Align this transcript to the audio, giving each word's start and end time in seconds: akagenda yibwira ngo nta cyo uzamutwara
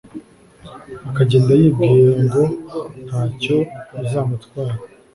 akagenda 1.09 1.51
yibwira 1.59 2.11
ngo 2.23 2.43
nta 3.05 3.21
cyo 3.41 3.57
uzamutwara 4.01 4.75